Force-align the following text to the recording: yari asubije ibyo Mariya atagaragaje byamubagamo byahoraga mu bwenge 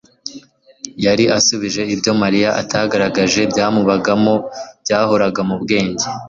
yari 1.05 1.25
asubije 1.37 1.81
ibyo 1.93 2.11
Mariya 2.21 2.49
atagaragaje 2.61 3.41
byamubagamo 3.51 4.33
byahoraga 4.83 5.41
mu 5.49 5.55
bwenge 5.61 6.05